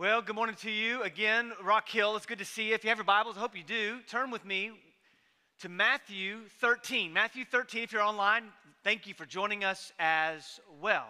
[0.00, 2.16] Well, good morning to you again, Rock Hill.
[2.16, 2.74] It's good to see you.
[2.74, 3.98] If you have your Bibles, I hope you do.
[4.08, 4.70] Turn with me
[5.58, 7.12] to Matthew 13.
[7.12, 8.44] Matthew 13, if you're online,
[8.82, 11.04] thank you for joining us as well.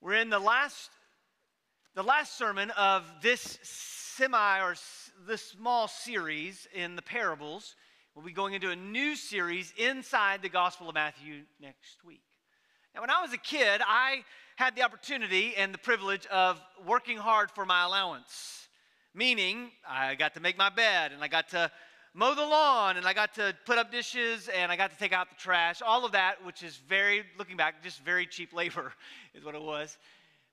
[0.00, 0.90] We're in the last
[1.94, 4.74] the last sermon of this semi or
[5.24, 7.76] this small series in the parables.
[8.16, 12.24] We'll be going into a new series inside the Gospel of Matthew next week.
[12.96, 14.24] Now, when I was a kid, I
[14.56, 18.68] had the opportunity and the privilege of working hard for my allowance,
[19.12, 21.70] meaning I got to make my bed and I got to
[22.14, 25.12] mow the lawn and I got to put up dishes and I got to take
[25.12, 28.92] out the trash, all of that, which is very, looking back, just very cheap labor
[29.34, 29.98] is what it was.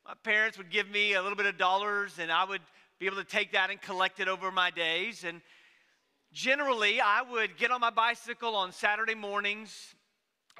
[0.07, 2.61] My parents would give me a little bit of dollars and I would
[2.97, 5.23] be able to take that and collect it over my days.
[5.23, 5.41] And
[6.33, 9.93] generally, I would get on my bicycle on Saturday mornings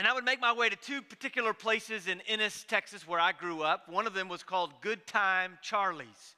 [0.02, 3.34] and I would make my way to two particular places in Ennis, Texas, where I
[3.34, 3.88] grew up.
[3.88, 6.36] One of them was called Good Time Charlie's.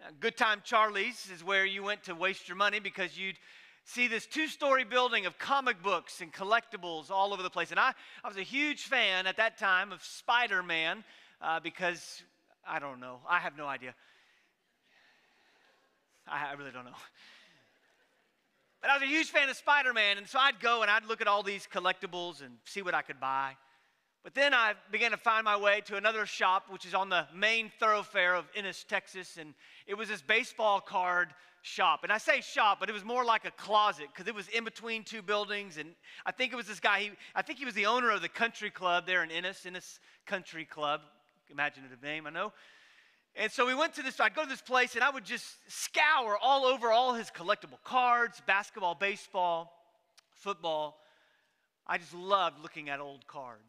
[0.00, 3.36] Now, Good Time Charlie's is where you went to waste your money because you'd
[3.84, 7.70] see this two story building of comic books and collectibles all over the place.
[7.70, 7.92] And I,
[8.24, 11.04] I was a huge fan at that time of Spider Man
[11.40, 12.24] uh, because
[12.66, 13.94] I don't know, I have no idea.
[16.26, 16.90] I, I really don't know.
[18.80, 21.04] But I was a huge fan of Spider Man, and so I'd go and I'd
[21.04, 23.56] look at all these collectibles and see what I could buy.
[24.22, 27.26] But then I began to find my way to another shop, which is on the
[27.34, 29.54] main thoroughfare of Ennis, Texas, and
[29.86, 31.28] it was this baseball card
[31.62, 32.00] shop.
[32.02, 34.64] And I say shop, but it was more like a closet because it was in
[34.64, 35.76] between two buildings.
[35.76, 35.90] And
[36.24, 38.28] I think it was this guy, he, I think he was the owner of the
[38.28, 41.00] country club there in Ennis, Ennis Country Club.
[41.50, 42.52] Imaginative name, I know.
[43.40, 45.46] And so we went to this, I'd go to this place and I would just
[45.68, 49.72] scour all over all his collectible cards basketball, baseball,
[50.32, 50.98] football.
[51.86, 53.62] I just loved looking at old cards.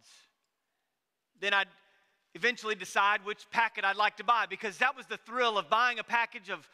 [1.40, 1.68] Then I'd
[2.34, 6.00] eventually decide which packet I'd like to buy because that was the thrill of buying
[6.00, 6.68] a package of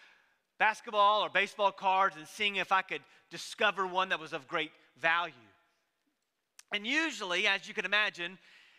[0.57, 4.71] basketball or baseball cards and seeing if I could discover one that was of great
[5.01, 5.33] value.
[6.73, 8.37] And usually, as you can imagine,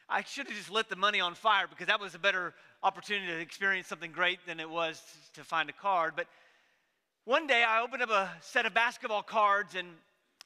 [0.09, 2.55] I should have just lit the money on fire because that was a better
[2.87, 5.03] opportunity to experience something great than it was
[5.35, 6.13] to find a card.
[6.15, 6.29] But
[7.25, 9.89] one day I opened up a set of basketball cards, and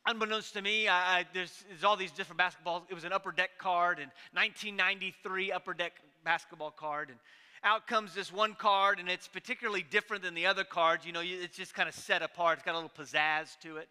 [0.06, 2.84] unbeknownst to me, I, I, there's, there's all these different basketballs.
[2.88, 5.92] It was an upper deck card, and 1993 upper deck
[6.24, 7.10] basketball card.
[7.10, 7.18] And
[7.62, 11.04] out comes this one card, and it's particularly different than the other cards.
[11.04, 13.88] You know, it's just kind of set apart, it's got a little pizzazz to it.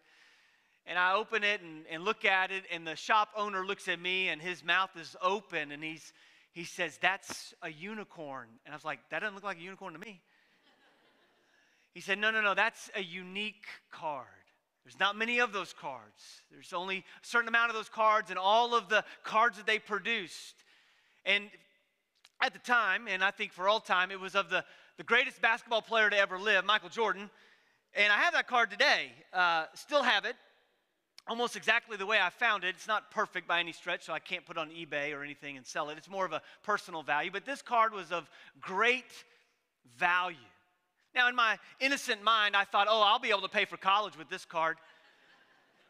[0.86, 4.00] And I open it and, and look at it, and the shop owner looks at
[4.00, 6.12] me, and his mouth is open, and he's,
[6.52, 8.48] he says, That's a unicorn.
[8.64, 10.20] And I was like, That doesn't look like a unicorn to me.
[11.92, 14.26] He said, No, no, no, that's a unique card.
[14.84, 16.42] There's not many of those cards.
[16.50, 19.78] There's only a certain amount of those cards and all of the cards that they
[19.78, 20.54] produced.
[21.24, 21.50] And
[22.42, 24.64] at the time, and I think for all time, it was of the,
[24.96, 27.28] the greatest basketball player to ever live, Michael Jordan.
[27.94, 29.12] And I have that card today.
[29.32, 30.36] Uh, still have it
[31.30, 32.70] almost exactly the way I found it.
[32.70, 35.64] It's not perfect by any stretch, so I can't put on eBay or anything and
[35.64, 35.96] sell it.
[35.96, 37.30] It's more of a personal value.
[37.30, 38.28] But this card was of
[38.60, 39.12] great
[39.96, 40.36] value.
[41.14, 44.18] Now, in my innocent mind, I thought, oh, I'll be able to pay for college
[44.18, 44.76] with this card.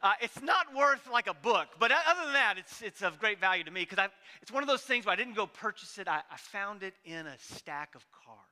[0.03, 3.39] Uh, it's not worth like a book, but other than that, it's, it's of great
[3.39, 4.09] value to me because
[4.41, 6.09] it's one of those things where I didn't go purchase it.
[6.09, 8.50] I, I found it in a stack of cards.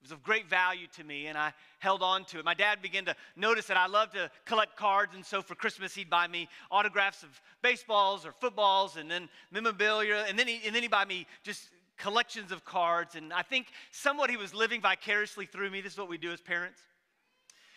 [0.00, 2.44] It was of great value to me, and I held on to it.
[2.44, 5.94] My dad began to notice that I loved to collect cards, and so for Christmas,
[5.94, 7.28] he'd buy me autographs of
[7.60, 11.68] baseballs or footballs, and then memorabilia, and then, he, and then he'd buy me just
[11.98, 13.14] collections of cards.
[13.14, 15.82] And I think somewhat he was living vicariously through me.
[15.82, 16.80] This is what we do as parents.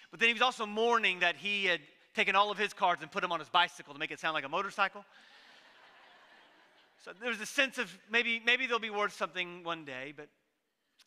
[0.09, 1.81] But then he was also mourning that he had
[2.15, 4.33] taken all of his cards and put them on his bicycle to make it sound
[4.33, 5.03] like a motorcycle.
[7.03, 10.29] so there's a sense of maybe, maybe they'll be worth something one day, but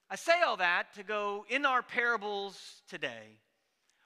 [0.09, 3.39] I say all that to go in our parables today.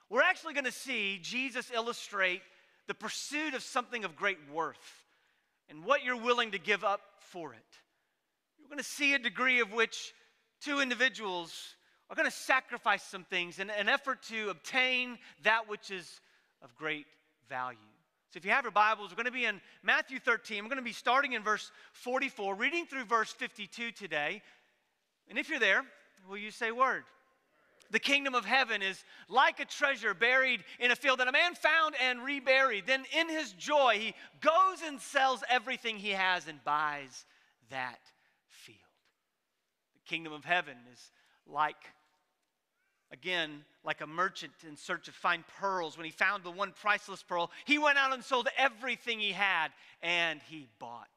[0.09, 2.41] We're actually going to see Jesus illustrate
[2.87, 5.05] the pursuit of something of great worth
[5.69, 7.61] and what you're willing to give up for it.
[8.59, 10.15] You're going to see a degree of which
[10.63, 11.77] two individuals
[12.09, 16.21] are going to sacrifice some things in an effort to obtain that which is
[16.63, 17.07] of great
[17.49, 17.79] value.
[18.31, 20.63] So if you have your Bibles, we're going to be in Matthew 13.
[20.63, 24.41] We're going to be starting in verse 44, reading through verse 52 today.
[25.31, 25.85] And if you're there,
[26.29, 27.05] will you say word?
[27.93, 31.55] The kingdom of heaven is like a treasure buried in a field that a man
[31.55, 32.87] found and reburied.
[32.87, 37.25] Then, in his joy, he goes and sells everything he has and buys
[37.71, 38.01] that
[38.49, 38.79] field.
[39.95, 41.11] The kingdom of heaven is
[41.47, 41.77] like,
[43.13, 45.97] again, like a merchant in search of fine pearls.
[45.97, 49.69] When he found the one priceless pearl, he went out and sold everything he had
[50.03, 51.09] and he bought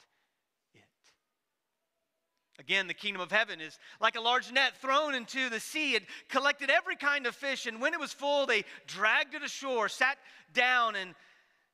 [2.64, 5.96] Again, the kingdom of heaven is like a large net thrown into the sea.
[5.96, 9.90] It collected every kind of fish, and when it was full, they dragged it ashore,
[9.90, 10.18] sat
[10.54, 11.14] down, and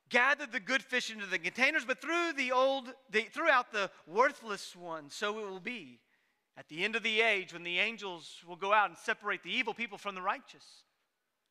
[0.10, 3.92] gathered the good fish into the containers, but threw the old, they threw out the
[4.08, 5.14] worthless ones.
[5.14, 6.00] So it will be
[6.58, 9.54] at the end of the age when the angels will go out and separate the
[9.54, 10.66] evil people from the righteous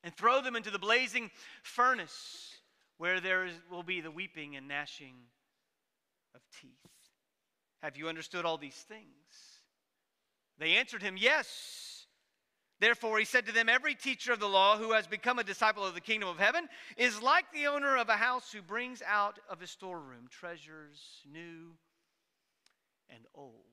[0.03, 1.31] and throw them into the blazing
[1.63, 2.57] furnace
[2.97, 5.15] where there is, will be the weeping and gnashing
[6.35, 6.98] of teeth.
[7.83, 9.07] Have you understood all these things?
[10.59, 12.07] They answered him, Yes.
[12.81, 15.85] Therefore, he said to them, Every teacher of the law who has become a disciple
[15.85, 19.39] of the kingdom of heaven is like the owner of a house who brings out
[19.49, 21.73] of his storeroom treasures new
[23.11, 23.65] and old.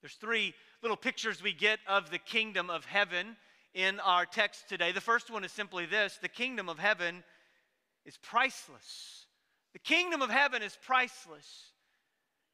[0.00, 3.36] There's three little pictures we get of the kingdom of heaven
[3.74, 4.92] in our text today.
[4.92, 7.22] The first one is simply this the kingdom of heaven
[8.04, 9.26] is priceless.
[9.74, 11.71] The kingdom of heaven is priceless.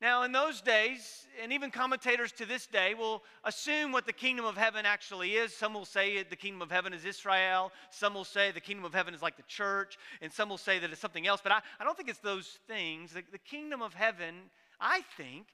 [0.01, 4.45] Now, in those days, and even commentators to this day will assume what the kingdom
[4.45, 5.53] of heaven actually is.
[5.53, 7.73] Some will say the kingdom of heaven is Israel.
[7.91, 9.99] Some will say the kingdom of heaven is like the church.
[10.23, 11.41] And some will say that it's something else.
[11.43, 13.13] But I, I don't think it's those things.
[13.13, 14.35] The, the kingdom of heaven,
[14.81, 15.47] I think,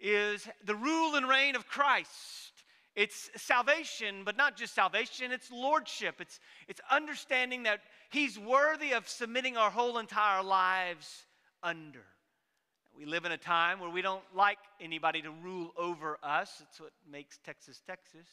[0.00, 2.10] is the rule and reign of Christ.
[2.96, 6.16] It's salvation, but not just salvation, it's lordship.
[6.20, 6.38] It's,
[6.68, 7.80] it's understanding that
[8.10, 11.26] He's worthy of submitting our whole entire lives
[11.62, 12.04] under.
[12.96, 16.62] We live in a time where we don't like anybody to rule over us.
[16.62, 18.26] It's what makes Texas, Texas.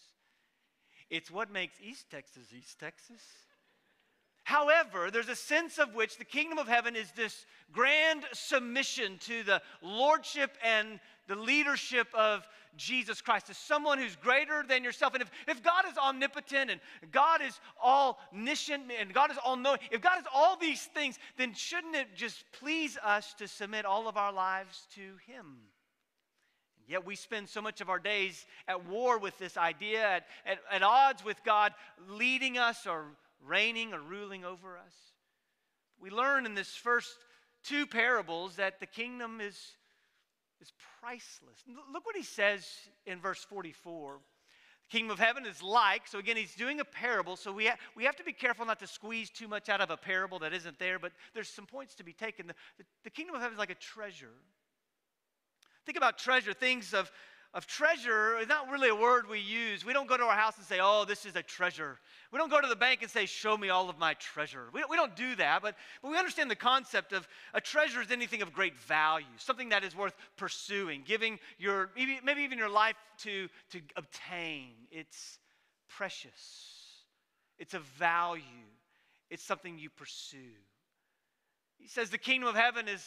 [1.10, 3.22] It's what makes East Texas, East Texas.
[4.44, 9.44] However, there's a sense of which the kingdom of heaven is this grand submission to
[9.44, 11.00] the lordship and
[11.32, 12.46] the leadership of
[12.76, 15.14] Jesus Christ, as someone who's greater than yourself.
[15.14, 19.56] And if, if God is omnipotent and God is all omniscient and God is all
[19.56, 23.86] knowing, if God is all these things, then shouldn't it just please us to submit
[23.86, 25.46] all of our lives to Him?
[26.80, 30.26] And yet we spend so much of our days at war with this idea, at,
[30.46, 31.74] at, at odds with God
[32.10, 33.06] leading us or
[33.46, 34.94] reigning or ruling over us.
[35.98, 37.16] We learn in this first
[37.64, 39.78] two parables that the kingdom is
[40.62, 40.72] is
[41.02, 41.64] priceless.
[41.92, 42.68] Look what he says
[43.06, 44.20] in verse 44.
[44.90, 47.78] The kingdom of heaven is like, so again, he's doing a parable, so we, ha-
[47.96, 50.54] we have to be careful not to squeeze too much out of a parable that
[50.54, 52.48] isn't there, but there's some points to be taken.
[52.48, 54.34] The, the, the kingdom of heaven is like a treasure.
[55.86, 57.12] Think about treasure, things of
[57.54, 59.84] of treasure is not really a word we use.
[59.84, 62.00] We don't go to our house and say, oh, this is a treasure.
[62.32, 64.68] We don't go to the bank and say, show me all of my treasure.
[64.72, 68.10] We, we don't do that, but, but we understand the concept of a treasure is
[68.10, 72.70] anything of great value, something that is worth pursuing, giving your, maybe, maybe even your
[72.70, 74.70] life to, to obtain.
[74.90, 75.40] It's
[75.90, 77.04] precious,
[77.60, 78.44] it's a value,
[79.30, 80.38] it's something you pursue.
[81.78, 83.04] He says the kingdom of heaven is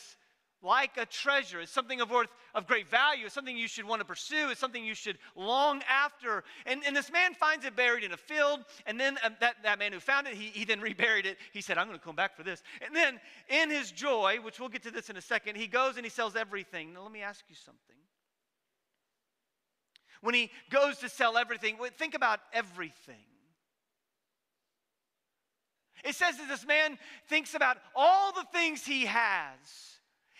[0.64, 1.60] like a treasure.
[1.60, 3.26] It's something of worth of great value.
[3.26, 4.48] It's something you should want to pursue.
[4.50, 6.42] It's something you should long after.
[6.66, 8.64] And, and this man finds it buried in a field.
[8.86, 11.36] And then uh, that, that man who found it, he, he then reburied it.
[11.52, 12.62] He said, I'm going to come back for this.
[12.84, 15.96] And then in his joy, which we'll get to this in a second, he goes
[15.96, 16.94] and he sells everything.
[16.94, 17.80] Now, let me ask you something.
[20.22, 23.26] When he goes to sell everything, think about everything.
[26.02, 29.93] It says that this man thinks about all the things he has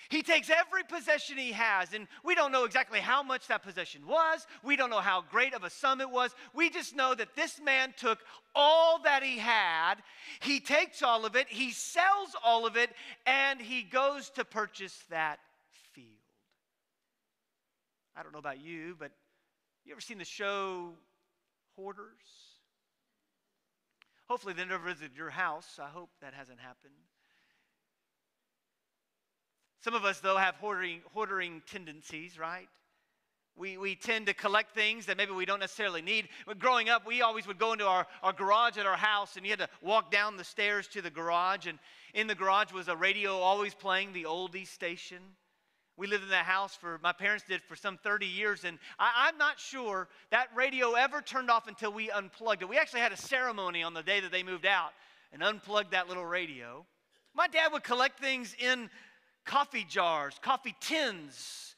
[0.09, 4.07] he takes every possession he has, and we don't know exactly how much that possession
[4.07, 4.47] was.
[4.63, 6.35] We don't know how great of a sum it was.
[6.53, 8.19] We just know that this man took
[8.55, 9.97] all that he had,
[10.41, 12.91] he takes all of it, he sells all of it,
[13.27, 15.39] and he goes to purchase that
[15.93, 16.09] field.
[18.17, 19.11] I don't know about you, but
[19.85, 20.95] you ever seen the show
[21.77, 22.55] Hoarders?
[24.29, 25.79] Hopefully, they never visited your house.
[25.83, 26.95] I hope that hasn't happened.
[29.85, 32.71] Some of us, though, have hoarding, hoarding tendencies, right?
[33.55, 36.31] We, we tend to collect things that maybe we don't necessarily need.
[36.47, 39.45] But growing up, we always would go into our, our garage at our house, and
[39.45, 41.67] you had to walk down the stairs to the garage.
[41.67, 41.79] And
[42.15, 45.19] in the garage was a radio always playing the oldies station.
[45.99, 49.27] We lived in that house for, my parents did for some 30 years, and I,
[49.29, 52.71] I'm not sure that radio ever turned off until we unplugged it.
[52.71, 54.93] We actually had a ceremony on the day that they moved out
[55.31, 56.87] and unplugged that little radio.
[57.35, 58.89] My dad would collect things in
[59.45, 61.75] coffee jars, coffee tins,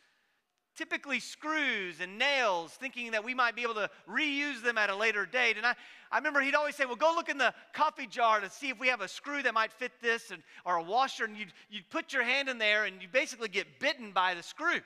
[0.76, 4.96] typically screws and nails, thinking that we might be able to reuse them at a
[4.96, 5.56] later date.
[5.56, 5.74] And I,
[6.12, 8.78] I remember he'd always say, Well, go look in the coffee jar to see if
[8.78, 11.24] we have a screw that might fit this and, or a washer.
[11.24, 14.42] And you'd, you'd put your hand in there and you basically get bitten by the
[14.42, 14.80] screw.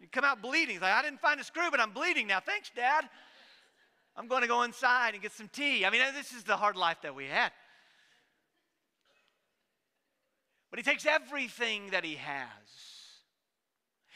[0.00, 0.74] You come out bleeding.
[0.74, 2.40] He's like, I didn't find a screw, but I'm bleeding now.
[2.40, 3.08] Thanks, Dad.
[4.16, 5.84] I'm going to go inside and get some tea.
[5.84, 7.52] I mean, this is the hard life that we had.
[10.70, 12.88] But he takes everything that he has.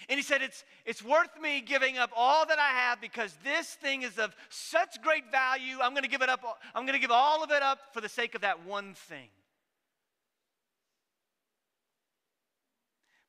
[0.08, 3.68] And he said, it's, it's worth me giving up all that I have because this
[3.74, 5.76] thing is of such great value.
[5.80, 6.42] I'm going to give it up.
[6.74, 9.28] I'm going to give all of it up for the sake of that one thing.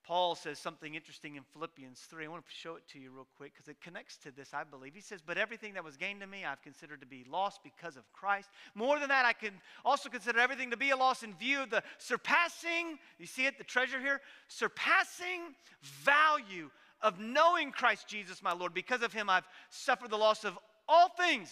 [0.04, 2.26] Paul says something interesting in Philippians 3.
[2.26, 4.66] I want to show it to you real quick because it connects to this, I
[4.66, 4.94] believe.
[4.94, 7.96] He says, But everything that was gained to me, I've considered to be lost because
[7.96, 8.50] of Christ.
[8.76, 9.54] More than that, I can
[9.86, 13.58] also consider everything to be a loss in view of the surpassing, you see it,
[13.58, 14.20] the treasure here?
[14.50, 16.70] Surpassing value
[17.02, 18.74] of knowing Christ Jesus, my Lord.
[18.74, 21.50] Because of him, I've suffered the loss of all things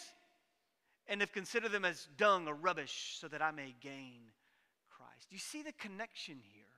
[1.08, 4.20] and have considered them as dung or rubbish so that I may gain
[4.90, 5.28] Christ.
[5.30, 6.71] You see the connection here?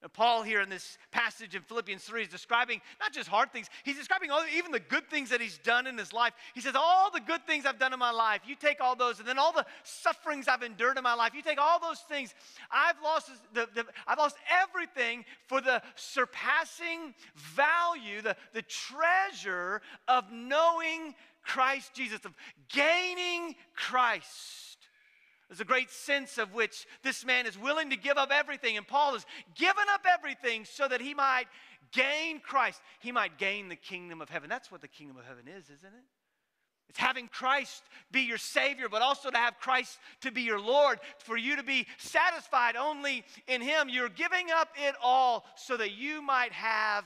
[0.00, 3.68] And Paul, here in this passage in Philippians 3, is describing not just hard things,
[3.82, 6.34] he's describing all, even the good things that he's done in his life.
[6.54, 9.18] He says, All the good things I've done in my life, you take all those,
[9.18, 12.32] and then all the sufferings I've endured in my life, you take all those things.
[12.70, 20.30] I've lost, the, the, I've lost everything for the surpassing value, the, the treasure of
[20.30, 22.34] knowing Christ Jesus, of
[22.68, 24.77] gaining Christ.
[25.48, 28.76] There's a great sense of which this man is willing to give up everything.
[28.76, 29.24] And Paul has
[29.54, 31.46] given up everything so that he might
[31.92, 32.80] gain Christ.
[33.00, 34.50] He might gain the kingdom of heaven.
[34.50, 36.04] That's what the kingdom of heaven is, isn't it?
[36.90, 40.98] It's having Christ be your Savior, but also to have Christ to be your Lord,
[41.18, 43.88] for you to be satisfied only in Him.
[43.90, 47.04] You're giving up it all so that you might have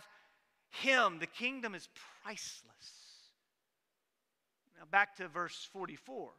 [0.70, 1.18] Him.
[1.18, 1.88] The kingdom is
[2.22, 2.62] priceless.
[4.78, 6.30] Now, back to verse 44.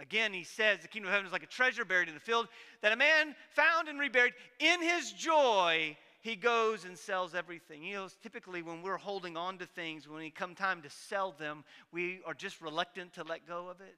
[0.00, 2.48] Again, he says the kingdom of heaven is like a treasure buried in the field
[2.82, 4.32] that a man found and reburied.
[4.60, 7.82] In his joy, he goes and sells everything.
[7.82, 11.32] You know, typically when we're holding on to things, when it come time to sell
[11.32, 13.96] them, we are just reluctant to let go of it.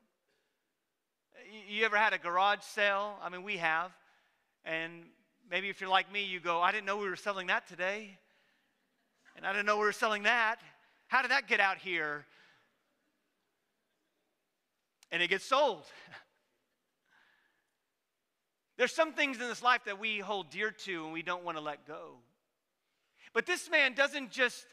[1.69, 3.19] You ever had a garage sale?
[3.23, 3.93] I mean, we have.
[4.65, 5.05] And
[5.51, 8.19] maybe if you're like me, you go, I didn't know we were selling that today.
[9.37, 10.61] And I didn't know we were selling that.
[11.09, 12.27] How did that get out here?
[15.13, 15.85] And it gets sold.
[18.77, 21.59] There's some things in this life that we hold dear to and we don't want
[21.59, 22.15] to let go.
[23.35, 24.65] But this man doesn't just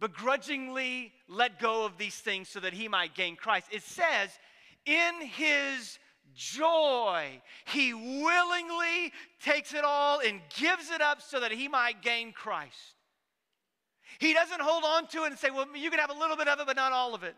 [0.00, 3.66] begrudgingly let go of these things so that he might gain Christ.
[3.70, 4.30] It says,
[4.86, 5.98] in his
[6.34, 9.12] joy, he willingly
[9.42, 12.96] takes it all and gives it up so that he might gain Christ.
[14.18, 16.48] He doesn't hold on to it and say, well, you can have a little bit
[16.48, 17.34] of it, but not all of it.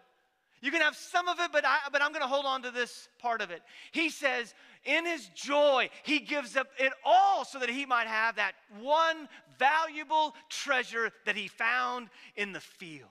[0.64, 2.70] You can have some of it, but, I, but I'm going to hold on to
[2.70, 3.60] this part of it.
[3.92, 4.54] He says,
[4.86, 9.28] in his joy, he gives up it all so that he might have that one
[9.58, 13.10] valuable treasure that he found in the field.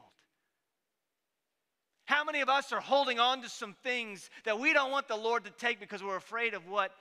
[2.06, 5.16] How many of us are holding on to some things that we don't want the
[5.16, 6.92] Lord to take because we're afraid of what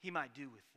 [0.00, 0.73] he might do with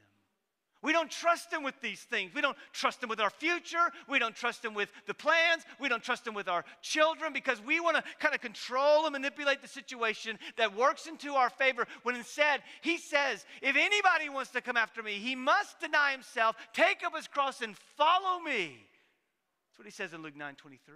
[0.84, 2.34] we don't trust Him with these things.
[2.34, 3.92] We don't trust Him with our future.
[4.08, 5.64] We don't trust Him with the plans.
[5.80, 9.14] We don't trust Him with our children because we want to kind of control and
[9.14, 11.88] manipulate the situation that works into our favor.
[12.04, 16.56] When instead, He says, if anybody wants to come after me, he must deny himself,
[16.74, 18.78] take up his cross, and follow me.
[19.70, 20.96] That's what He says in Luke 9 23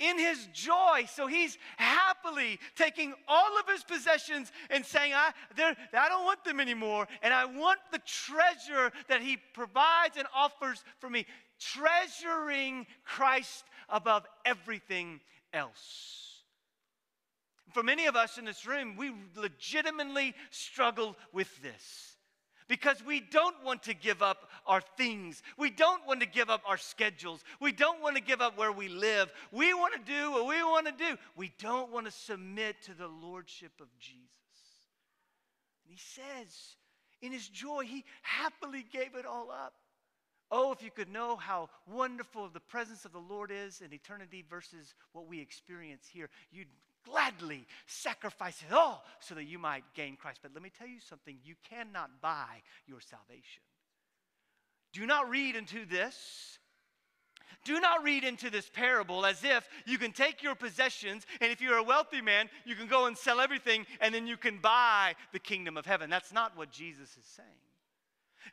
[0.00, 1.06] in his joy.
[1.12, 6.58] So he's happily taking all of his possessions and saying, I, I don't want them
[6.58, 7.06] anymore.
[7.22, 11.26] And I want the treasure that he provides and offers for me,
[11.60, 15.20] treasuring Christ above everything
[15.52, 16.42] else.
[17.72, 22.09] For many of us in this room, we legitimately struggle with this
[22.70, 25.42] because we don't want to give up our things.
[25.58, 27.42] We don't want to give up our schedules.
[27.60, 29.32] We don't want to give up where we live.
[29.50, 31.18] We want to do what we want to do.
[31.34, 34.20] We don't want to submit to the lordship of Jesus.
[35.84, 36.76] And he says,
[37.20, 39.74] in his joy, he happily gave it all up.
[40.52, 44.44] Oh, if you could know how wonderful the presence of the Lord is in eternity
[44.48, 46.68] versus what we experience here, you'd
[47.04, 50.40] gladly sacrifice it all so that you might gain Christ.
[50.42, 53.62] But let me tell you something you cannot buy your salvation.
[54.92, 56.58] Do not read into this.
[57.64, 61.60] Do not read into this parable as if you can take your possessions, and if
[61.60, 65.14] you're a wealthy man, you can go and sell everything, and then you can buy
[65.32, 66.08] the kingdom of heaven.
[66.08, 67.48] That's not what Jesus is saying.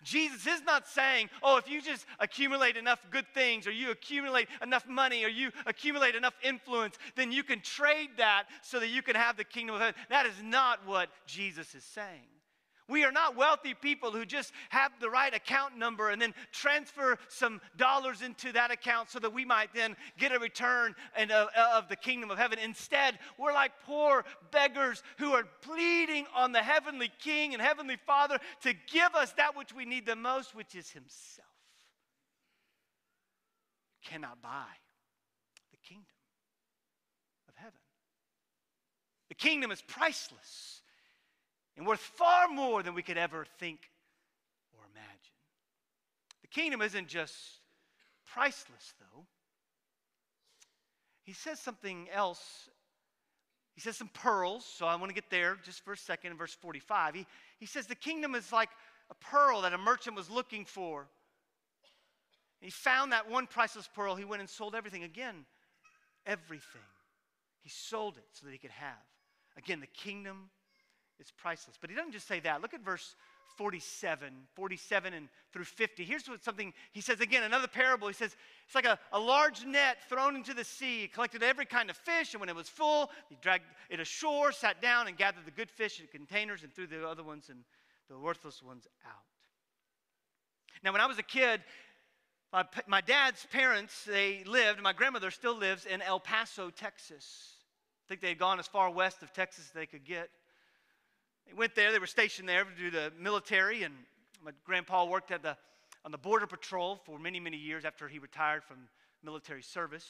[0.03, 4.47] Jesus is not saying, oh, if you just accumulate enough good things, or you accumulate
[4.61, 9.01] enough money, or you accumulate enough influence, then you can trade that so that you
[9.01, 9.95] can have the kingdom of heaven.
[10.09, 12.36] That is not what Jesus is saying.
[12.89, 17.17] We are not wealthy people who just have the right account number and then transfer
[17.27, 21.47] some dollars into that account so that we might then get a return and, uh,
[21.73, 22.59] of the kingdom of heaven.
[22.59, 28.39] Instead, we're like poor beggars who are pleading on the heavenly King and heavenly Father
[28.61, 31.47] to give us that which we need the most, which is Himself.
[34.01, 34.65] You cannot buy
[35.71, 36.05] the kingdom
[37.49, 37.79] of heaven.
[39.27, 40.76] The kingdom is priceless
[41.77, 43.79] and worth far more than we could ever think
[44.73, 45.37] or imagine.
[46.41, 47.35] The kingdom isn't just
[48.33, 49.25] priceless, though.
[51.23, 52.69] He says something else.
[53.75, 56.37] He says some pearls, so I want to get there just for a second in
[56.37, 57.13] verse 45.
[57.13, 57.25] He,
[57.59, 58.69] he says the kingdom is like
[59.11, 61.07] a pearl that a merchant was looking for.
[62.59, 64.15] He found that one priceless pearl.
[64.15, 65.03] He went and sold everything.
[65.03, 65.45] Again,
[66.25, 66.81] everything.
[67.61, 68.93] He sold it so that he could have.
[69.57, 70.49] Again, the kingdom
[71.19, 71.77] is priceless.
[71.79, 72.61] But he doesn't just say that.
[72.61, 73.15] Look at verse
[73.57, 76.03] 47, 47 and through 50.
[76.03, 78.07] Here's what something he says again, another parable.
[78.07, 81.01] He says, it's like a, a large net thrown into the sea.
[81.01, 84.51] He collected every kind of fish, and when it was full, he dragged it ashore,
[84.51, 87.59] sat down, and gathered the good fish in containers and threw the other ones and
[88.09, 89.23] the worthless ones out.
[90.83, 91.61] Now, when I was a kid,
[92.53, 97.55] my, my dad's parents, they lived, my grandmother still lives in El Paso, Texas.
[98.05, 100.29] I think they had gone as far west of Texas as they could get.
[101.47, 103.93] They went there, they were stationed there to do the military, and
[104.43, 105.57] my grandpa worked at the,
[106.03, 108.77] on the Border Patrol for many, many years after he retired from
[109.23, 110.05] military service.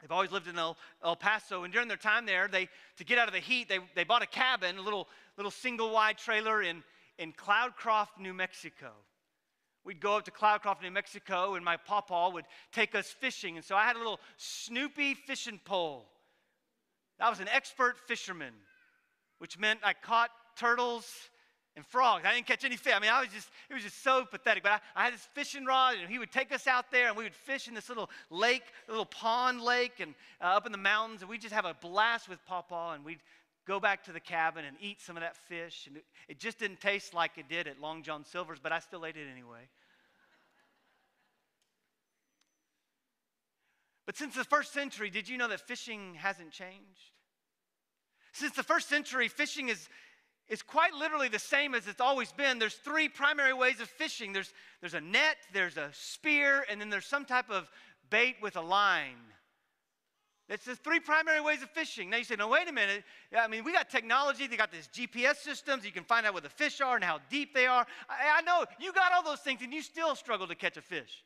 [0.00, 3.18] They've always lived in El, El, Paso, and during their time there, they to get
[3.18, 6.60] out of the heat, they, they bought a cabin, a little, little single wide trailer
[6.60, 6.82] in,
[7.18, 8.90] in Cloudcroft, New Mexico.
[9.84, 13.56] We'd go up to Cloudcroft, New Mexico, and my papa would take us fishing.
[13.56, 16.08] And so I had a little Snoopy fishing pole.
[17.20, 18.54] I was an expert fisherman,
[19.42, 21.12] which meant I caught turtles
[21.74, 22.24] and frogs.
[22.24, 22.92] I didn't catch any fish.
[22.94, 24.62] I mean, I was just, it was just so pathetic.
[24.62, 27.16] But I, I, had this fishing rod, and he would take us out there, and
[27.16, 30.78] we would fish in this little lake, little pond lake, and uh, up in the
[30.78, 33.18] mountains, and we'd just have a blast with Papa, and we'd
[33.66, 35.88] go back to the cabin and eat some of that fish.
[35.88, 38.78] And it, it just didn't taste like it did at Long John Silver's, but I
[38.78, 39.68] still ate it anyway.
[44.06, 47.10] But since the first century, did you know that fishing hasn't changed?
[48.32, 49.88] Since the first century, fishing is,
[50.48, 52.58] is quite literally the same as it's always been.
[52.58, 56.90] There's three primary ways of fishing there's, there's a net, there's a spear, and then
[56.90, 57.70] there's some type of
[58.10, 59.16] bait with a line.
[60.48, 62.10] It's the three primary ways of fishing.
[62.10, 63.04] Now you say, no, wait a minute.
[63.38, 64.46] I mean, we got technology.
[64.46, 65.84] They got these GPS systems.
[65.84, 67.86] You can find out where the fish are and how deep they are.
[68.08, 70.82] I, I know you got all those things, and you still struggle to catch a
[70.82, 71.24] fish.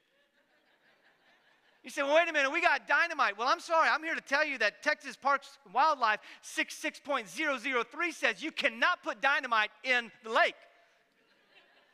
[1.87, 3.39] You say, well, wait a minute, we got dynamite.
[3.39, 8.43] Well, I'm sorry, I'm here to tell you that Texas Parks and Wildlife 66.003 says
[8.43, 10.57] you cannot put dynamite in the lake.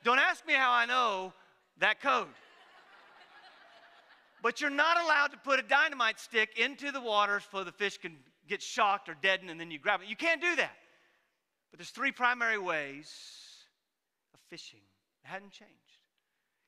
[0.02, 1.34] Don't ask me how I know
[1.78, 2.28] that code.
[4.42, 7.98] But you're not allowed to put a dynamite stick into the water so the fish
[7.98, 8.16] can
[8.48, 10.08] get shocked or deadened and then you grab it.
[10.08, 10.72] You can't do that.
[11.70, 13.12] But there's three primary ways
[14.32, 14.80] of fishing.
[15.22, 15.74] It hadn't changed.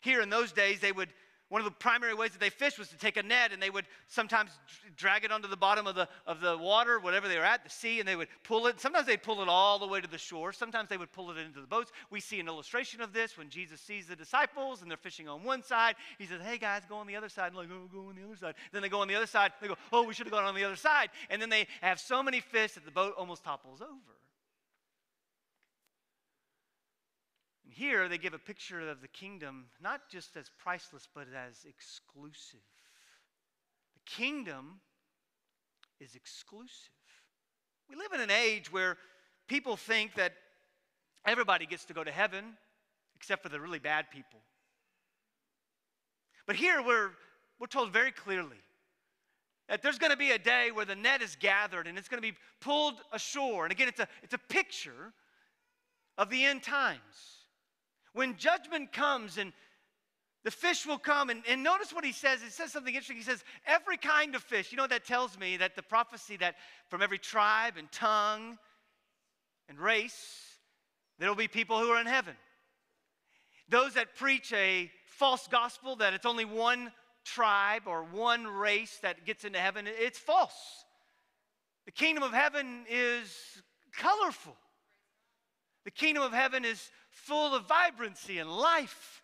[0.01, 1.09] Here in those days, they would
[1.55, 3.71] one of the primary ways that they fished was to take a net and they
[3.71, 4.51] would sometimes
[4.97, 7.71] drag it onto the bottom of the, of the water, whatever they were at, the
[7.71, 8.81] sea, and they would pull it.
[8.81, 10.53] Sometimes they'd pull it all the way to the shore.
[10.53, 11.93] Sometimes they would pull it into the boats.
[12.11, 15.45] We see an illustration of this when Jesus sees the disciples and they're fishing on
[15.45, 15.95] one side.
[16.19, 17.53] He says, Hey guys, go on the other side.
[17.53, 18.57] And like, oh, go on the other side.
[18.73, 19.53] Then they go on the other side.
[19.63, 21.11] They go, Oh, we should have gone on the other side.
[21.31, 24.24] And then they have so many fish that the boat almost topples over.
[27.75, 32.61] Here they give a picture of the kingdom not just as priceless, but as exclusive.
[33.95, 34.81] The kingdom
[36.01, 36.93] is exclusive.
[37.89, 38.97] We live in an age where
[39.49, 40.33] people think that
[41.27, 42.45] everybody gets to go to heaven
[43.17, 44.41] except for the really bad people.
[46.47, 47.11] But here we're,
[47.59, 48.57] we're told very clearly
[49.69, 52.23] that there's going to be a day where the net is gathered and it's going
[52.23, 53.65] to be pulled ashore.
[53.65, 55.13] And again, it's a, it's a picture
[56.19, 57.44] of the end times.
[58.15, 59.53] When judgment comes and
[60.45, 62.43] the fish will come, and, and notice what he says.
[62.43, 63.17] He says something interesting.
[63.17, 64.71] He says, Every kind of fish.
[64.71, 66.57] You know, that tells me that the prophecy that
[66.91, 68.59] from every tribe and tongue
[69.71, 70.59] and race,
[71.19, 72.35] there will be people who are in heaven.
[73.71, 76.93] Those that preach a false gospel that it's only one
[77.25, 80.85] tribe or one race that gets into heaven, it's false.
[81.87, 83.35] The kingdom of heaven is
[83.97, 84.57] colorful.
[85.87, 89.23] The kingdom of heaven is full of vibrancy and life.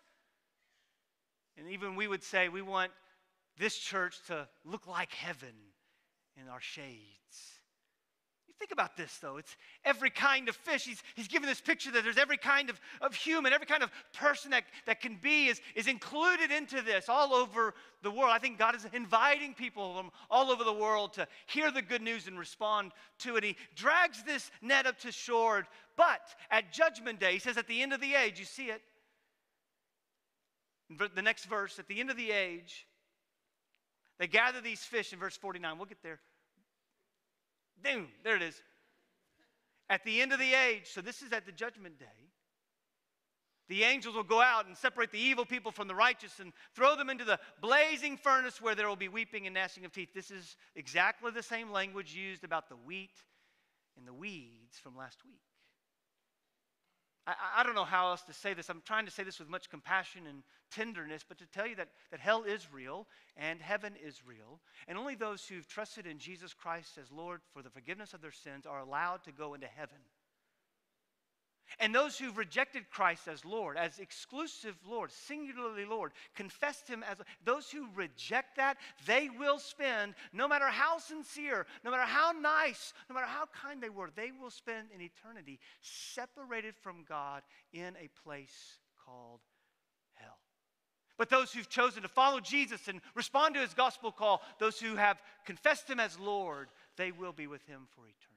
[1.57, 2.91] And even we would say we want
[3.59, 5.53] this church to look like heaven
[6.41, 6.97] in our shades.
[8.47, 9.37] You think about this, though.
[9.37, 10.83] It's every kind of fish.
[10.85, 13.91] He's, he's given this picture that there's every kind of, of human, every kind of
[14.13, 18.31] person that, that can be is, is included into this all over the world.
[18.31, 22.01] I think God is inviting people from all over the world to hear the good
[22.01, 23.43] news and respond to it.
[23.43, 25.67] He drags this net up to shore,
[26.01, 28.81] but at Judgment Day, he says, at the end of the age, you see it.
[31.15, 32.87] The next verse, at the end of the age,
[34.21, 35.77] They gather these fish in verse 49.
[35.77, 36.19] We'll get there.
[37.83, 38.61] Boom, there it is.
[39.89, 42.05] At the end of the age, so this is at the judgment day,
[43.67, 46.95] the angels will go out and separate the evil people from the righteous and throw
[46.95, 50.13] them into the blazing furnace where there will be weeping and gnashing of teeth.
[50.13, 53.15] This is exactly the same language used about the wheat
[53.97, 55.41] and the weeds from last week.
[57.31, 58.69] I, I, don't know how else to say this.
[58.69, 61.89] I'm trying to say this with much compassion and tenderness, but to tell you that,
[62.11, 64.59] that hell is real and heaven is real.
[64.87, 68.31] And only those who've trusted in Jesus Christ as Lord for the forgiveness of their
[68.31, 69.97] sins are allowed to go into heaven.
[71.79, 77.17] And those who've rejected Christ as Lord, as exclusive Lord, singularly Lord, confessed Him as
[77.45, 82.93] those who reject that, they will spend, no matter how sincere, no matter how nice,
[83.09, 87.41] no matter how kind they were, they will spend an eternity separated from God
[87.73, 89.39] in a place called
[90.13, 90.37] hell.
[91.17, 94.95] But those who've chosen to follow Jesus and respond to His gospel call, those who
[94.95, 98.30] have confessed Him as Lord, they will be with Him for eternity.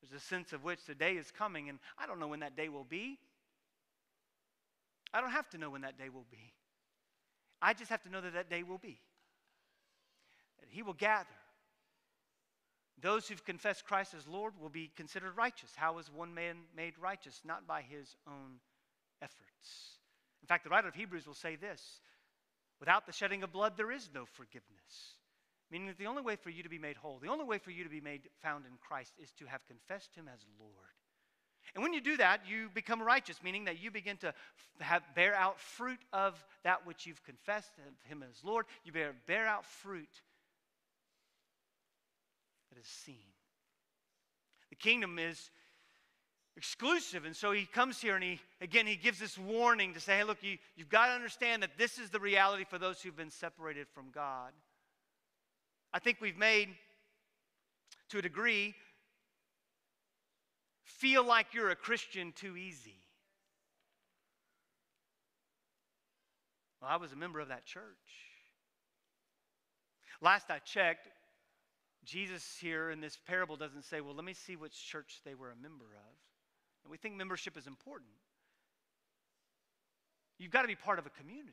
[0.00, 2.56] There's a sense of which the day is coming, and I don't know when that
[2.56, 3.18] day will be.
[5.12, 6.52] I don't have to know when that day will be.
[7.62, 9.00] I just have to know that that day will be.
[10.60, 11.26] That He will gather.
[13.00, 15.70] Those who've confessed Christ as Lord will be considered righteous.
[15.76, 17.42] How is one man made righteous?
[17.44, 18.58] Not by his own
[19.20, 19.98] efforts.
[20.42, 22.00] In fact, the writer of Hebrews will say this
[22.80, 25.16] without the shedding of blood, there is no forgiveness.
[25.70, 27.70] Meaning that the only way for you to be made whole, the only way for
[27.70, 30.72] you to be made found in Christ is to have confessed Him as Lord.
[31.74, 34.32] And when you do that, you become righteous, meaning that you begin to
[34.80, 38.66] have, bear out fruit of that which you've confessed of Him as Lord.
[38.84, 40.08] You bear, bear out fruit
[42.70, 43.16] that is seen.
[44.70, 45.50] The kingdom is
[46.56, 47.24] exclusive.
[47.24, 50.24] And so he comes here and he, again, he gives this warning to say, hey,
[50.24, 53.30] look, you, you've got to understand that this is the reality for those who've been
[53.30, 54.52] separated from God.
[55.92, 56.68] I think we've made,
[58.10, 58.74] to a degree,
[60.84, 63.00] feel like you're a Christian too easy.
[66.80, 67.82] Well, I was a member of that church.
[70.20, 71.08] Last I checked,
[72.04, 75.50] Jesus here in this parable doesn't say, well, let me see which church they were
[75.50, 76.14] a member of.
[76.84, 78.10] And we think membership is important.
[80.38, 81.52] You've got to be part of a community.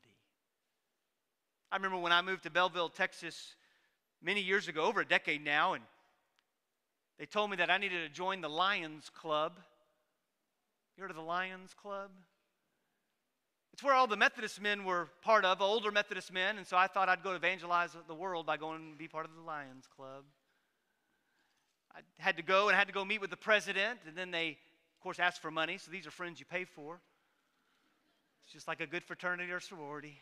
[1.72, 3.56] I remember when I moved to Bellville, Texas,
[4.24, 5.84] many years ago, over a decade now, and
[7.20, 9.54] they told me that I needed to join the Lions Club.
[10.96, 12.10] You heard of the Lions Club?
[13.74, 16.88] It's where all the Methodist men were part of, older Methodist men, and so I
[16.88, 20.24] thought I'd go evangelize the world by going and be part of the Lions Club.
[21.96, 24.32] I had to go and I had to go meet with the president, and then
[24.32, 27.00] they, of course, asked for money, so these are friends you pay for.
[28.46, 30.20] It's just like a good fraternity or sorority.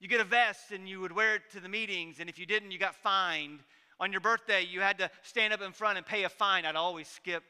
[0.00, 2.46] You get a vest and you would wear it to the meetings, and if you
[2.46, 3.60] didn't, you got fined.
[4.00, 6.64] On your birthday, you had to stand up in front and pay a fine.
[6.64, 7.42] I'd always skip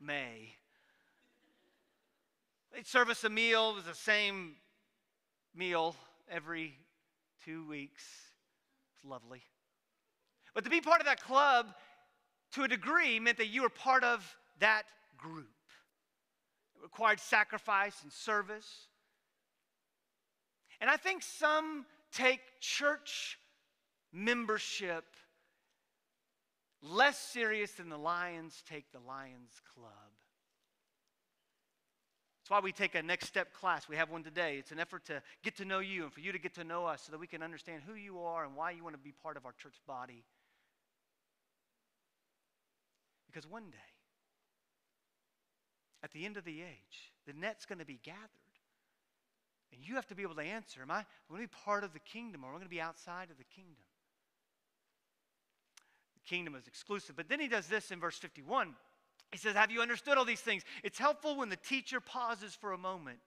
[0.00, 0.54] May.
[2.74, 4.56] They'd serve us a meal, it was the same
[5.54, 5.96] meal
[6.30, 6.74] every
[7.44, 8.04] two weeks.
[8.94, 9.42] It's lovely.
[10.52, 11.66] But to be part of that club,
[12.52, 14.82] to a degree, meant that you were part of that
[15.16, 15.46] group.
[16.76, 18.88] It required sacrifice and service.
[20.80, 23.38] And I think some take church
[24.12, 25.04] membership
[26.82, 29.90] less serious than the Lions take the Lions Club.
[32.40, 33.88] That's why we take a next step class.
[33.88, 34.56] We have one today.
[34.58, 36.86] It's an effort to get to know you and for you to get to know
[36.86, 39.10] us so that we can understand who you are and why you want to be
[39.10, 40.22] part of our church body.
[43.26, 43.78] Because one day,
[46.04, 48.45] at the end of the age, the net's going to be gathered.
[49.72, 51.92] And you have to be able to answer Am I going to be part of
[51.92, 53.84] the kingdom or am I going to be outside of the kingdom?
[56.14, 57.16] The kingdom is exclusive.
[57.16, 58.74] But then he does this in verse 51.
[59.32, 60.62] He says, Have you understood all these things?
[60.82, 63.20] It's helpful when the teacher pauses for a moment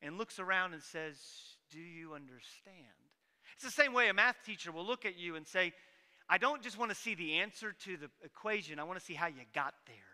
[0.00, 1.16] and looks around and says,
[1.70, 2.76] Do you understand?
[3.54, 5.72] It's the same way a math teacher will look at you and say,
[6.28, 9.14] I don't just want to see the answer to the equation, I want to see
[9.14, 10.11] how you got there.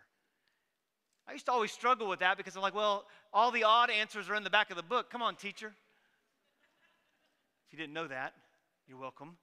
[1.29, 4.29] I used to always struggle with that because I'm like, well, all the odd answers
[4.29, 5.11] are in the back of the book.
[5.11, 5.71] Come on, teacher.
[7.67, 8.33] If you didn't know that,
[8.87, 9.37] you're welcome.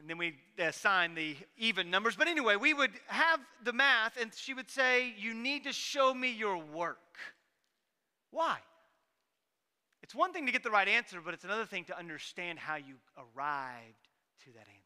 [0.00, 2.16] And then we assign the even numbers.
[2.16, 6.12] But anyway, we would have the math, and she would say, You need to show
[6.12, 6.98] me your work.
[8.32, 8.58] Why?
[10.02, 12.76] It's one thing to get the right answer, but it's another thing to understand how
[12.76, 14.08] you arrived
[14.44, 14.77] to that answer.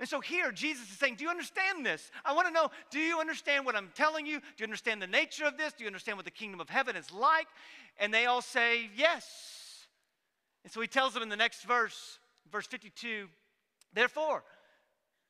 [0.00, 2.10] And so here, Jesus is saying, Do you understand this?
[2.24, 4.40] I want to know, do you understand what I'm telling you?
[4.40, 5.72] Do you understand the nature of this?
[5.72, 7.48] Do you understand what the kingdom of heaven is like?
[7.98, 9.86] And they all say, Yes.
[10.64, 12.18] And so he tells them in the next verse,
[12.50, 13.28] verse 52,
[13.92, 14.44] therefore,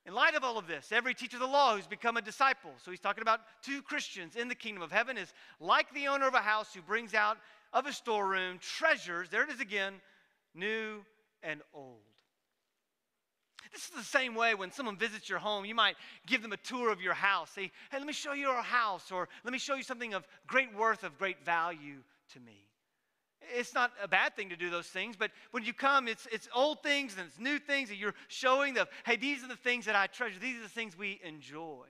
[0.04, 2.72] in light of all of this, every teacher of the law who's become a disciple,
[2.84, 6.26] so he's talking about two Christians in the kingdom of heaven, is like the owner
[6.26, 7.38] of a house who brings out
[7.72, 9.94] of a storeroom treasures, there it is again,
[10.54, 11.04] new
[11.42, 12.00] and old.
[13.72, 15.96] This is the same way when someone visits your home, you might
[16.26, 17.50] give them a tour of your house.
[17.50, 20.26] Say, hey, let me show you our house, or let me show you something of
[20.46, 22.66] great worth, of great value to me.
[23.54, 26.48] It's not a bad thing to do those things, but when you come, it's, it's
[26.54, 29.86] old things and it's new things, and you're showing them, hey, these are the things
[29.86, 31.86] that I treasure, these are the things we enjoy.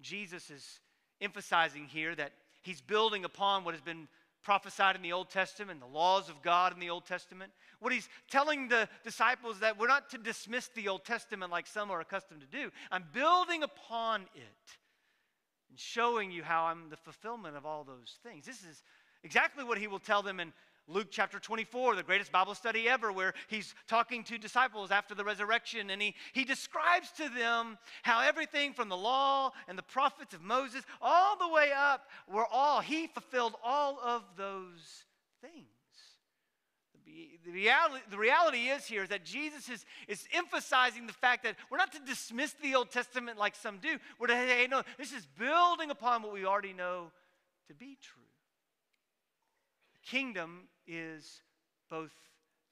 [0.00, 0.80] Jesus is
[1.20, 4.08] emphasizing here that he's building upon what has been
[4.46, 7.50] prophesied in the Old Testament, the laws of God in the Old Testament.
[7.80, 11.90] What he's telling the disciples that we're not to dismiss the Old Testament like some
[11.90, 12.70] are accustomed to do.
[12.92, 14.76] I'm building upon it
[15.68, 18.46] and showing you how I'm the fulfillment of all those things.
[18.46, 18.84] This is
[19.24, 20.52] exactly what he will tell them in
[20.88, 25.24] Luke chapter 24, the greatest Bible study ever, where he's talking to disciples after the
[25.24, 30.32] resurrection, and he, he describes to them how everything from the law and the prophets
[30.32, 35.04] of Moses, all the way up, were all, he fulfilled all of those
[35.40, 35.66] things.
[37.44, 41.56] The reality, the reality is here is that Jesus is, is emphasizing the fact that
[41.70, 43.98] we're not to dismiss the Old Testament like some do.
[44.18, 47.12] We're to say, hey, no, this is building upon what we already know
[47.68, 48.25] to be true
[50.06, 51.42] kingdom is
[51.90, 52.12] both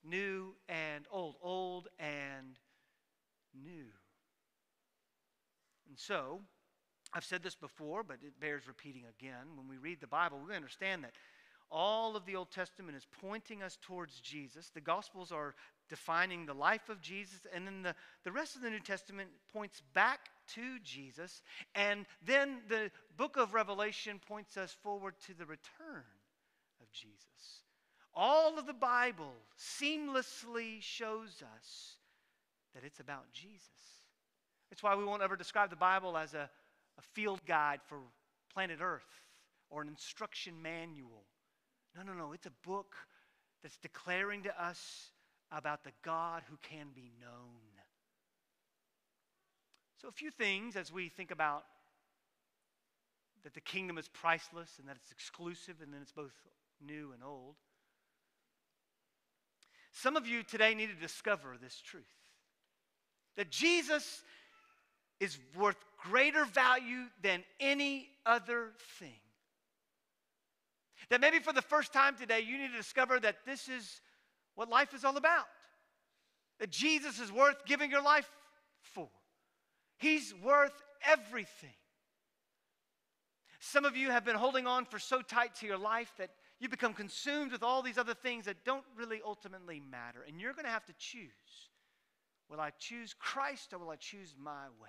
[0.05, 2.59] new and old, old and
[3.55, 3.87] new.
[5.89, 6.41] And so,
[7.13, 9.57] I've said this before, but it bears repeating again.
[9.57, 11.13] When we read the Bible, we understand that
[11.71, 14.71] all of the Old Testament is pointing us towards Jesus.
[14.71, 15.55] The Gospels are
[15.89, 17.95] defining the life of Jesus, and then the,
[18.25, 21.43] the rest of the New Testament points back to Jesus.
[21.75, 26.05] And then the book of Revelation points us forward to the return
[26.85, 27.63] of Jesus.
[28.15, 31.97] All of the Bible seamlessly shows us
[32.75, 33.69] that it's about Jesus.
[34.71, 36.49] That's why we won't ever describe the Bible as a,
[36.99, 37.99] a field guide for
[38.53, 39.03] planet Earth
[39.71, 41.25] or an instruction manual.
[41.97, 42.33] No, no, no.
[42.33, 42.95] It's a book
[43.63, 45.11] that's declaring to us
[45.51, 47.61] about the God who can be known.
[50.01, 51.65] So, a few things as we think about
[53.45, 56.33] that the kingdom is priceless and that it's exclusive and then it's both
[56.81, 57.57] new and old.
[59.93, 62.05] Some of you today need to discover this truth
[63.37, 64.23] that Jesus
[65.21, 69.15] is worth greater value than any other thing.
[71.11, 74.01] That maybe for the first time today, you need to discover that this is
[74.55, 75.47] what life is all about.
[76.61, 78.31] That Jesus is worth giving your life
[78.83, 79.09] for.
[79.99, 80.73] He's worth
[81.05, 81.75] everything.
[83.61, 86.31] Some of you have been holding on for so tight to your life that
[86.65, 90.25] you become consumed with all these other things that don't really ultimately matter.
[90.27, 91.29] And you're going to have to choose
[92.51, 94.89] will I choose Christ or will I choose my way?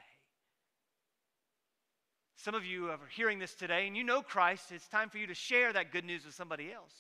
[2.38, 4.72] Some of you are hearing this today and you know Christ.
[4.72, 6.94] It's time for you to share that good news with somebody else.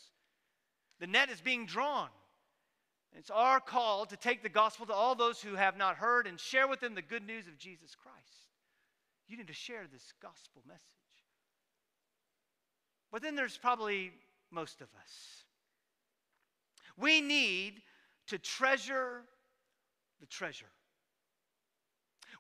[1.00, 2.10] The net is being drawn.
[3.18, 6.38] It's our call to take the gospel to all those who have not heard and
[6.40, 8.50] share with them the good news of Jesus Christ.
[9.28, 10.82] You need to share this gospel message.
[13.12, 14.12] But then there's probably
[14.56, 15.44] most of us.
[16.98, 17.82] We need
[18.28, 19.22] to treasure
[20.22, 20.66] the treasure.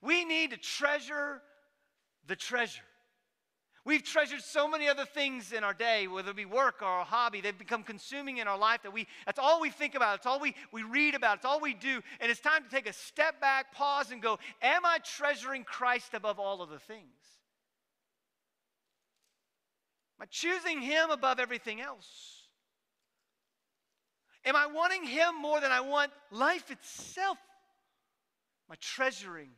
[0.01, 1.41] We need to treasure
[2.25, 2.81] the treasure.
[3.83, 7.03] We've treasured so many other things in our day, whether it be work or a
[7.03, 7.39] hobby.
[7.39, 10.17] They've become consuming in our life that we, that's all we think about.
[10.17, 11.37] It's all we, we read about.
[11.37, 12.01] It's all we do.
[12.19, 16.15] And it's time to take a step back, pause, and go, Am I treasuring Christ
[16.15, 17.34] above all other things?
[20.19, 22.47] Am I choosing Him above everything else?
[24.45, 27.37] Am I wanting Him more than I want life itself?
[28.69, 29.49] Am I treasuring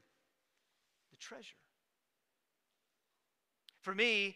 [1.12, 1.56] the treasure?
[3.82, 4.36] For me,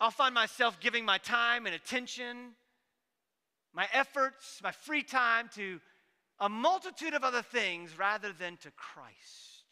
[0.00, 2.52] I'll find myself giving my time and attention,
[3.72, 5.80] my efforts, my free time to
[6.40, 9.64] a multitude of other things rather than to Christ.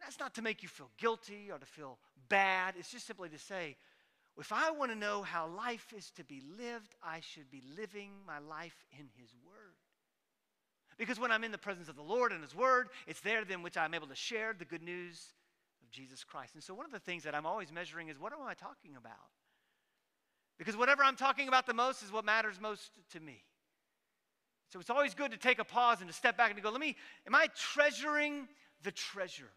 [0.00, 2.74] That's not to make you feel guilty or to feel bad.
[2.78, 3.76] It's just simply to say,
[4.38, 8.10] if I want to know how life is to be lived, I should be living
[8.26, 9.74] my life in His Word.
[10.98, 13.62] Because when I'm in the presence of the Lord and His Word, it's there then
[13.62, 15.32] which I'm able to share the good news
[15.82, 16.54] of Jesus Christ.
[16.54, 18.96] And so one of the things that I'm always measuring is what am I talking
[18.96, 19.14] about?
[20.58, 23.42] Because whatever I'm talking about the most is what matters most to me.
[24.68, 26.70] So it's always good to take a pause and to step back and to go,
[26.70, 26.96] let me,
[27.26, 28.48] am I treasuring
[28.82, 29.50] the treasure?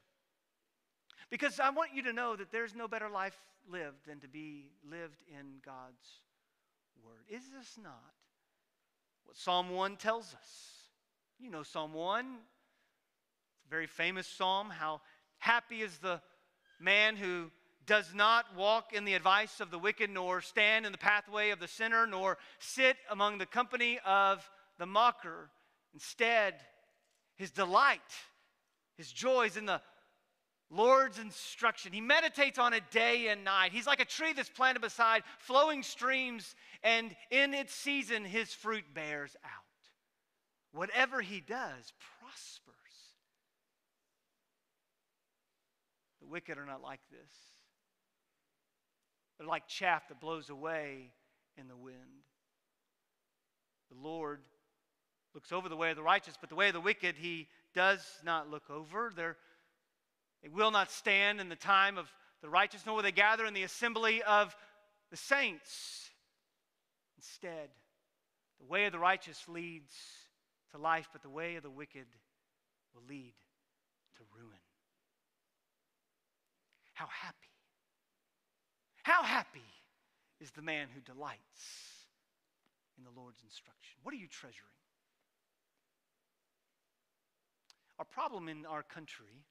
[1.29, 3.35] Because I want you to know that there's no better life
[3.69, 6.21] lived than to be lived in God's
[7.03, 7.25] Word.
[7.29, 8.13] Is this not
[9.29, 10.69] what Psalm 1 tells us.
[11.39, 12.25] You know Psalm 1.
[12.25, 14.71] It's a very famous psalm.
[14.71, 15.01] How
[15.37, 16.19] happy is the
[16.79, 17.51] man who
[17.85, 21.59] does not walk in the advice of the wicked, nor stand in the pathway of
[21.59, 25.51] the sinner, nor sit among the company of the mocker.
[25.93, 26.55] Instead,
[27.35, 27.99] his delight,
[28.97, 29.79] his joy is in the
[30.71, 31.93] Lord's instruction.
[31.93, 33.71] He meditates on it day and night.
[33.71, 38.83] He's like a tree that's planted beside flowing streams, and in its season, his fruit
[38.93, 39.51] bears out.
[40.71, 42.75] Whatever he does prospers.
[46.21, 47.31] The wicked are not like this.
[49.37, 51.11] They're like chaff that blows away
[51.57, 51.95] in the wind.
[53.89, 54.41] The Lord
[55.33, 58.01] looks over the way of the righteous, but the way of the wicked he does
[58.23, 59.11] not look over.
[59.15, 59.37] They're,
[60.41, 63.53] they will not stand in the time of the righteous, nor will they gather in
[63.53, 64.55] the assembly of
[65.11, 66.09] the saints.
[67.17, 67.69] Instead,
[68.59, 69.93] the way of the righteous leads
[70.71, 72.07] to life, but the way of the wicked
[72.93, 73.33] will lead
[74.17, 74.59] to ruin.
[76.93, 77.35] How happy,
[79.03, 79.63] how happy
[80.41, 81.39] is the man who delights
[82.97, 83.97] in the Lord's instruction?
[84.03, 84.69] What are you treasuring?
[87.97, 89.43] Our problem in our country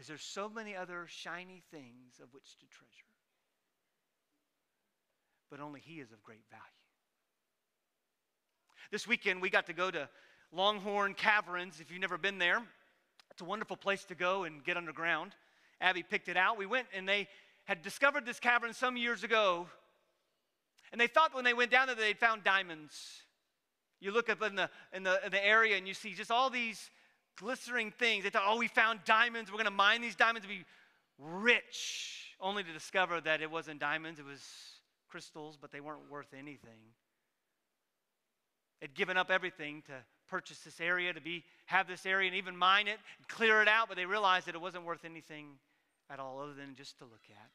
[0.00, 2.88] is there's so many other shiny things of which to treasure.
[5.50, 6.64] But only He is of great value.
[8.90, 10.08] This weekend, we got to go to
[10.52, 11.80] Longhorn Caverns.
[11.80, 12.62] If you've never been there,
[13.30, 15.32] it's a wonderful place to go and get underground.
[15.80, 16.56] Abby picked it out.
[16.56, 17.28] We went and they
[17.66, 19.68] had discovered this cavern some years ago.
[20.92, 23.22] And they thought when they went down there they'd found diamonds.
[24.00, 26.48] You look up in the, in the, in the area and you see just all
[26.48, 26.90] these
[27.36, 28.24] glittering things.
[28.24, 29.50] They thought, oh, we found diamonds.
[29.50, 30.64] We're going to mine these diamonds and be
[31.18, 32.34] rich.
[32.40, 34.42] Only to discover that it wasn't diamonds, it was
[35.08, 36.80] crystals, but they weren't worth anything.
[38.80, 39.92] They'd given up everything to
[40.28, 43.68] purchase this area, to be have this area and even mine it and clear it
[43.68, 45.58] out, but they realized that it wasn't worth anything
[46.08, 47.50] at all other than just to look at.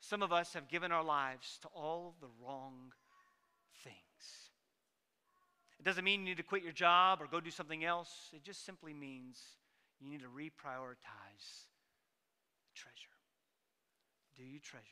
[0.00, 2.92] Some of us have given our lives to all the wrong.
[5.82, 8.30] It doesn't mean you need to quit your job or go do something else.
[8.32, 9.40] It just simply means
[10.00, 11.66] you need to reprioritize
[12.62, 13.18] the treasure.
[14.36, 14.84] Do you treasure?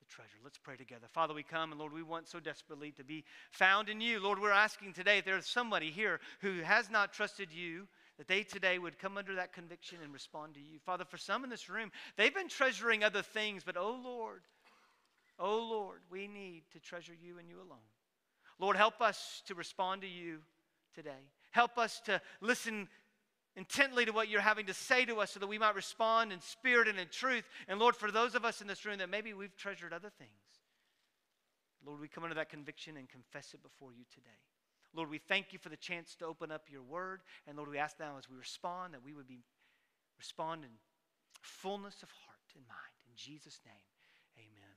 [0.00, 0.38] The treasure.
[0.42, 1.06] Let's pray together.
[1.12, 4.20] Father, we come and Lord, we want so desperately to be found in you.
[4.20, 7.86] Lord, we're asking today if there's somebody here who has not trusted you,
[8.16, 10.78] that they today would come under that conviction and respond to you.
[10.78, 14.44] Father, for some in this room, they've been treasuring other things, but oh Lord,
[15.38, 17.84] oh Lord, we need to treasure you and you alone.
[18.62, 20.38] Lord, help us to respond to you
[20.94, 21.10] today.
[21.50, 22.86] Help us to listen
[23.56, 26.40] intently to what you're having to say to us so that we might respond in
[26.40, 27.42] spirit and in truth.
[27.66, 30.30] And Lord, for those of us in this room that maybe we've treasured other things,
[31.84, 34.30] Lord, we come under that conviction and confess it before you today.
[34.94, 37.22] Lord, we thank you for the chance to open up your word.
[37.48, 39.42] And Lord, we ask now as we respond that we would be
[40.16, 40.70] respond in
[41.40, 42.78] fullness of heart and mind.
[43.08, 43.91] In Jesus' name.